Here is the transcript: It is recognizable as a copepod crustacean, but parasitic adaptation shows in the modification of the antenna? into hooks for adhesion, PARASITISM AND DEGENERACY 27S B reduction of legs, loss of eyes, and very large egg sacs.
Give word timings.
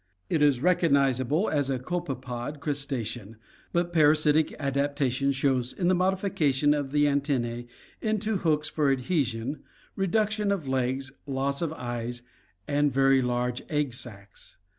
It 0.31 0.41
is 0.41 0.63
recognizable 0.63 1.47
as 1.47 1.69
a 1.69 1.77
copepod 1.77 2.59
crustacean, 2.59 3.37
but 3.71 3.93
parasitic 3.93 4.51
adaptation 4.57 5.31
shows 5.31 5.73
in 5.73 5.89
the 5.89 5.93
modification 5.93 6.73
of 6.73 6.91
the 6.91 7.07
antenna? 7.07 7.65
into 8.01 8.37
hooks 8.37 8.67
for 8.67 8.91
adhesion, 8.91 9.61
PARASITISM 9.95 10.03
AND 10.03 10.11
DEGENERACY 10.11 10.11
27S 10.11 10.11
B 10.11 10.17
reduction 10.17 10.51
of 10.51 10.67
legs, 10.67 11.11
loss 11.27 11.61
of 11.61 11.73
eyes, 11.73 12.21
and 12.67 12.91
very 12.91 13.21
large 13.21 13.61
egg 13.69 13.93
sacs. 13.93 14.57